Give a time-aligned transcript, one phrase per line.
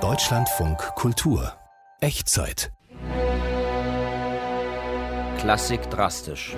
[0.00, 1.52] Deutschlandfunk Kultur
[2.00, 2.72] Echtzeit
[5.38, 6.56] Klassik drastisch.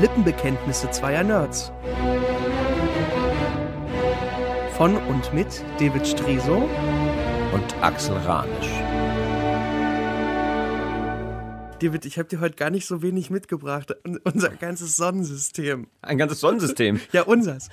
[0.00, 1.72] Lippenbekenntnisse zweier Nerds.
[4.76, 6.68] Von und mit David Striso
[7.52, 9.05] und Axel Ranisch.
[11.80, 13.94] David, ich habe dir heute gar nicht so wenig mitgebracht.
[14.24, 15.88] Unser ganzes Sonnensystem.
[16.00, 17.00] Ein ganzes Sonnensystem?
[17.12, 17.68] ja, unsers.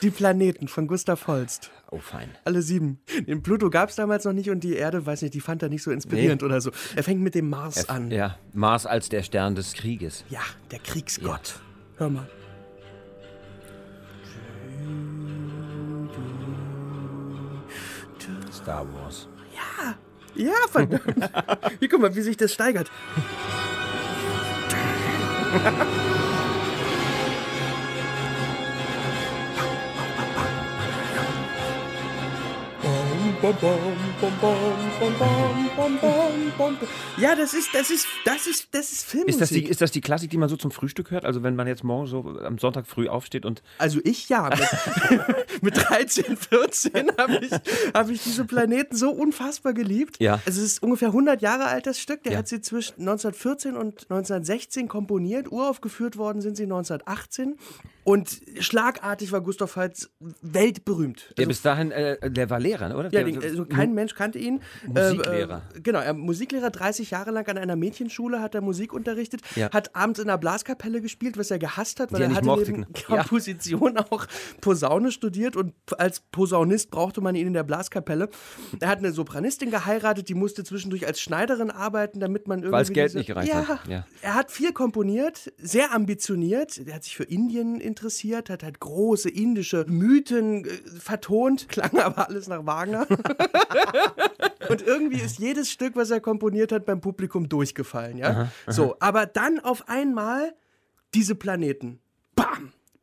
[0.00, 1.70] Die Planeten von Gustav Holst.
[1.90, 2.28] Oh, fein.
[2.44, 3.00] Alle sieben.
[3.26, 5.70] Den Pluto gab es damals noch nicht und die Erde, weiß nicht, die fand er
[5.70, 6.46] nicht so inspirierend nee.
[6.46, 6.70] oder so.
[6.94, 8.10] Er fängt mit dem Mars er, an.
[8.12, 10.24] Ja, Mars als der Stern des Krieges.
[10.28, 11.56] Ja, der Kriegsgott.
[11.56, 11.98] Ja.
[11.98, 12.28] Hör mal.
[18.52, 19.28] Star Wars.
[19.54, 19.96] Ja,
[20.38, 21.02] ja, verdammt.
[21.80, 22.90] Hier, guck mal, wie sich das steigert.
[33.42, 34.07] bum bum.
[37.18, 39.28] Ja, das ist, das ist, das ist, das ist Filmmusik.
[39.28, 41.24] Ist das, die, ist das die Klassik, die man so zum Frühstück hört?
[41.24, 43.62] Also wenn man jetzt morgen so am Sonntag früh aufsteht und...
[43.78, 44.50] Also ich ja.
[44.50, 47.52] Mit, mit 13, 14 habe ich,
[47.94, 50.16] hab ich diese Planeten so unfassbar geliebt.
[50.18, 50.40] Ja.
[50.46, 52.24] Es ist ungefähr 100 Jahre alt, das Stück.
[52.24, 52.38] Der ja.
[52.38, 55.50] hat sie zwischen 1914 und 1916 komponiert.
[55.52, 57.56] Uraufgeführt worden sind sie 1918.
[58.08, 61.24] Und schlagartig war Gustav Holst weltberühmt.
[61.24, 63.12] Also, der bis dahin, äh, der war Lehrer, oder?
[63.12, 64.60] Ja, der, also kein Mensch kannte ihn.
[64.86, 65.62] Musiklehrer.
[65.74, 69.70] Äh, genau, er Musiklehrer, 30 Jahre lang an einer Mädchenschule hat er Musik unterrichtet, ja.
[69.70, 72.46] hat abends in der Blaskapelle gespielt, was er gehasst hat, weil Die er, er hatte
[72.46, 72.70] mochte.
[72.72, 74.06] neben Komposition ja.
[74.10, 74.26] auch
[74.60, 78.28] Posaune studiert und als Posaunist brauchte man ihn in der Blaskapelle.
[78.80, 82.72] Er hat eine Sopranistin geheiratet, die musste zwischendurch als Schneiderin arbeiten, damit man irgendwie...
[82.72, 83.86] Weil es Geld diese, nicht gereicht ja, hat.
[83.88, 84.06] Ja.
[84.22, 89.28] Er hat viel komponiert, sehr ambitioniert, er hat sich für Indien interessiert, hat halt große
[89.28, 93.06] indische Mythen äh, vertont, klang aber alles nach Wagner.
[94.68, 98.30] und irgendwie ist jedes Stück, was er komponiert hat, beim Publikum durchgefallen, ja.
[98.30, 98.72] Aha, aha.
[98.72, 100.54] So, aber dann auf einmal
[101.14, 102.00] diese Planeten.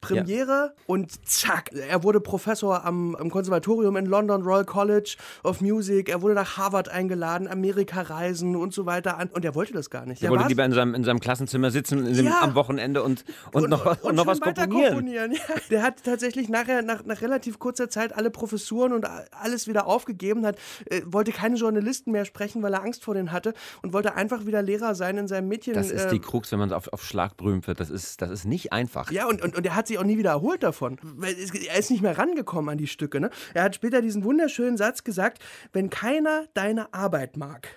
[0.07, 0.83] Premiere ja.
[0.87, 6.21] und zack, er wurde Professor am, am, Konservatorium in London, Royal College of Music, er
[6.21, 9.29] wurde nach Harvard eingeladen, Amerika reisen und so weiter an.
[9.29, 10.23] Und er wollte das gar nicht.
[10.23, 12.41] Er, wollte lieber in seinem, in seinem Klassenzimmer sitzen dem, ja.
[12.41, 14.93] am Wochenende und, und, und noch, und, und noch was komponieren.
[14.93, 15.31] komponieren.
[15.33, 15.39] Ja.
[15.69, 20.45] Der hat tatsächlich nachher, nach, nach relativ kurzer Zeit, alle Professuren und alles wieder aufgegeben,
[20.45, 24.15] hat, äh, wollte keine Journalisten mehr sprechen, weil er Angst vor denen hatte und wollte
[24.15, 25.73] einfach wieder Lehrer sein in seinem Mädchen.
[25.73, 27.79] Das ist äh, die Krux, wenn man auf, auf Schlag berühmt wird.
[27.79, 29.11] Das ist, das ist nicht einfach.
[29.11, 30.97] Ja, und, und, und er hat sich auch nie wieder erholt davon.
[31.21, 33.19] Er ist nicht mehr rangekommen an die Stücke.
[33.19, 33.29] Ne?
[33.53, 35.39] Er hat später diesen wunderschönen Satz gesagt,
[35.73, 37.69] wenn keiner deine Arbeit mag,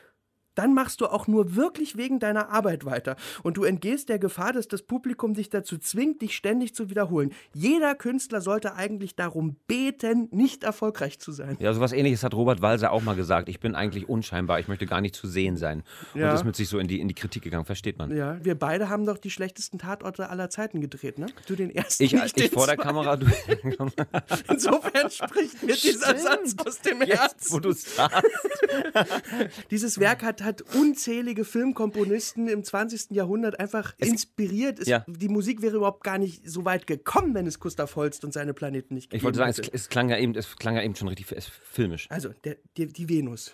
[0.58, 3.16] dann machst du auch nur wirklich wegen deiner Arbeit weiter.
[3.42, 7.32] Und du entgehst der Gefahr, dass das Publikum dich dazu zwingt, dich ständig zu wiederholen.
[7.54, 11.56] Jeder Künstler sollte eigentlich darum beten, nicht erfolgreich zu sein.
[11.60, 13.48] Ja, so was ähnliches hat Robert Walser auch mal gesagt.
[13.48, 15.82] Ich bin eigentlich unscheinbar, ich möchte gar nicht zu sehen sein.
[16.14, 16.34] Und Ja.
[16.34, 18.14] ist mit sich so in die, in die Kritik gegangen, versteht man.
[18.16, 21.26] Ja, wir beide haben doch die schlechtesten Tatorte aller Zeiten gedreht, ne?
[21.47, 22.02] Du den ersten.
[22.02, 22.76] Ich, ich den vor der.
[22.76, 23.26] Kamera, du
[24.48, 26.16] Insofern spricht mir dieser.
[26.18, 27.52] Satz aus dem jetzt, Herzen.
[27.52, 28.22] wo du es sagst.
[29.70, 33.10] Dieses Werk hat, hat unzählige Filmkomponisten im 20.
[33.10, 34.81] Jahrhundert einfach inspiriert.
[34.81, 35.04] Es, Ja.
[35.06, 38.54] Die Musik wäre überhaupt gar nicht so weit gekommen, wenn es Gustav Holst und seine
[38.54, 40.97] Planeten nicht Ich gegeben wollte sagen, es, es, klang ja eben, es klang ja eben
[40.97, 42.06] schon richtig es, filmisch.
[42.10, 43.53] Also, der, die, die Venus.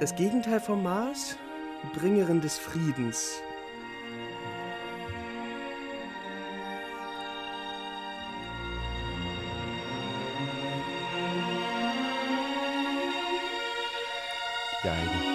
[0.00, 1.36] Das Gegenteil vom Mars,
[1.94, 3.42] Bringerin des Friedens.
[14.82, 15.29] Geil.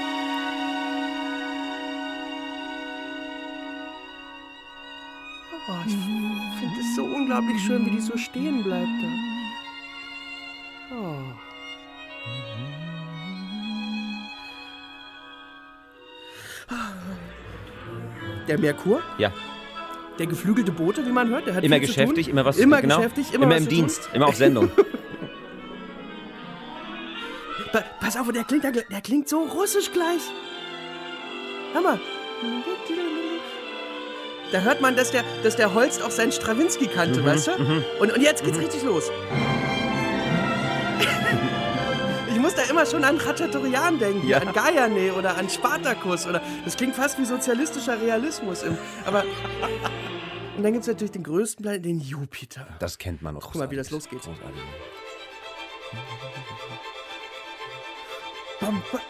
[5.68, 9.08] Oh, ich finde es so unglaublich schön, wie die so stehen bleibt da.
[10.96, 11.18] Oh.
[18.48, 19.34] Der Merkur, Ja,
[20.20, 23.34] der geflügelte Bote, wie man hört, der hat immer geschäftig, immer was immer genau, geschäftig,
[23.34, 23.68] immer, immer im.
[23.68, 24.70] Dienst, immer auf Sendung.
[27.72, 30.22] Pa pass auf, der klingt, der, der klingt so russisch gleich.
[31.74, 32.00] Hör mal.
[34.52, 37.52] Da hört man, dass der, dass der Holst auch seinen Strawinski kannte, Mhm, weißt du?
[38.00, 39.12] Und, und jetzt geht's richtig los.
[42.30, 44.38] Ich muss da immer schon an Khachaturian denken, Ja.
[44.38, 48.62] an Gaiane oder an Spartacus oder das klingt fast wie sozialistischer Realismus.
[48.64, 49.24] Im, aber
[50.58, 52.68] und dann gibt es natürlich den größten Planeten, den Jupiter.
[52.80, 53.42] Das kennt man noch.
[53.52, 54.20] Guck mal, wie das losgeht.
[54.22, 54.62] Großartig.
[58.62, 59.02] Bam, bam,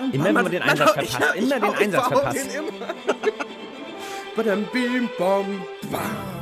[0.00, 1.18] bam, Immer wenn bam, man den Einsatz verpasst.
[1.36, 2.46] Immer den Einsatz verpasst.
[4.36, 6.40] Badam, bim, bam, bam.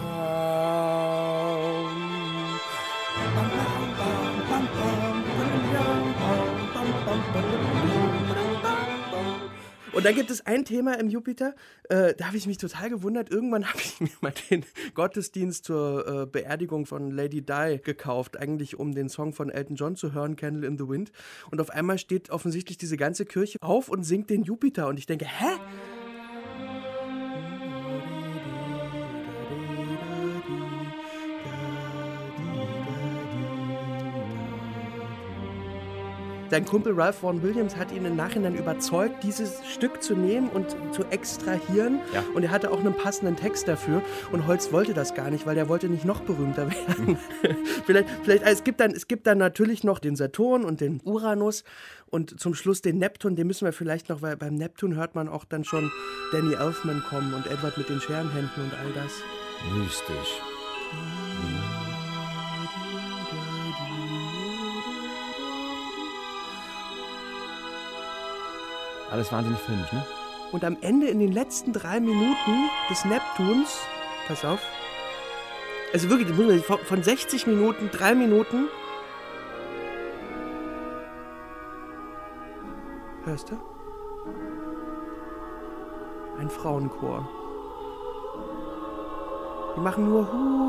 [9.98, 11.56] Und dann gibt es ein Thema im Jupiter,
[11.88, 13.30] äh, da habe ich mich total gewundert.
[13.30, 14.64] Irgendwann habe ich mir mal den
[14.94, 19.96] Gottesdienst zur äh, Beerdigung von Lady Di gekauft, eigentlich um den Song von Elton John
[19.96, 21.10] zu hören, Candle in the Wind.
[21.50, 24.86] Und auf einmal steht offensichtlich diese ganze Kirche auf und singt den Jupiter.
[24.86, 25.58] Und ich denke, hä?
[36.50, 40.76] Sein Kumpel Ralph Vaughan Williams hat ihn im Nachhinein überzeugt, dieses Stück zu nehmen und
[40.92, 42.00] zu extrahieren.
[42.14, 42.24] Ja.
[42.34, 44.02] Und er hatte auch einen passenden Text dafür.
[44.32, 47.18] Und Holz wollte das gar nicht, weil er wollte nicht noch berühmter werden.
[47.84, 51.00] vielleicht, vielleicht, also es, gibt dann, es gibt dann natürlich noch den Saturn und den
[51.04, 51.64] Uranus
[52.06, 53.36] und zum Schluss den Neptun.
[53.36, 55.90] Den müssen wir vielleicht noch, weil beim Neptun hört man auch dann schon
[56.32, 59.12] Danny Elfman kommen und Edward mit den Scherenhänden und all das.
[59.76, 60.40] Mystisch.
[69.10, 70.04] Alles wahnsinnig filmisch, ne?
[70.52, 73.80] Und am Ende in den letzten drei Minuten des Neptuns,
[74.26, 74.60] pass auf,
[75.92, 76.28] also wirklich,
[76.64, 78.68] von 60 Minuten, drei Minuten.
[83.24, 83.56] Hörst du?
[86.38, 87.28] Ein Frauenchor.
[89.76, 90.68] Die machen nur Hu.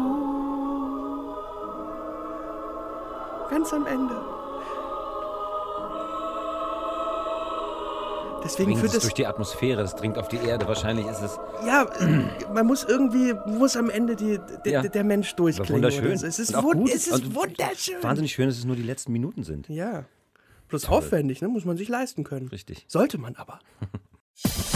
[3.50, 4.39] Ganz am Ende.
[8.44, 10.68] Deswegen Dringt führt es durch die Atmosphäre, das dringt auf die Erde.
[10.68, 14.82] Wahrscheinlich ist es ja, äh, man muss irgendwie, muss am Ende die, d- Ja.
[14.82, 15.74] der Mensch durchklingen.
[15.76, 16.18] wunderschön.
[16.18, 16.26] so.
[16.26, 16.90] Es ist, wund gut.
[16.90, 18.02] es ist Und wunderschön.
[18.02, 19.68] Wahnsinnig schön, dass es nur die letzten Minuten sind.
[19.70, 20.06] Ja.
[20.70, 21.48] Bloß aufwendig, ne?
[21.48, 22.48] muss man sich leisten können.
[22.50, 22.86] Richtig.
[22.88, 23.60] Sollte man aber.